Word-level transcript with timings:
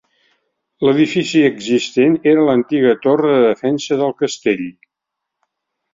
L'edifici 0.87 1.43
existent 1.49 2.17
era 2.33 2.47
l'antiga 2.49 2.97
torre 3.07 3.31
de 3.37 3.45
defensa 3.49 4.03
del 4.03 4.19
castell. 4.23 4.65